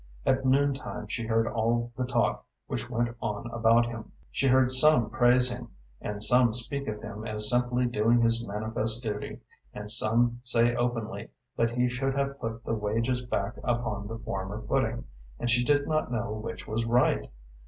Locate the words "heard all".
1.27-1.91